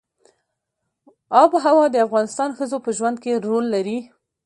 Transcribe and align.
آب 1.41 1.49
وهوا 1.55 1.85
د 1.91 1.95
افغان 2.05 2.51
ښځو 2.57 2.77
په 2.85 2.89
ژوند 2.97 3.17
کې 3.23 3.41
رول 3.45 3.65
لري. 3.75 3.99